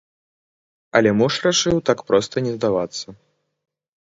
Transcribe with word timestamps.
Але 0.99 1.11
муж 1.19 1.33
рашыў 1.47 1.77
так 1.91 2.01
проста 2.09 2.35
не 2.47 2.51
здавацца. 2.57 3.07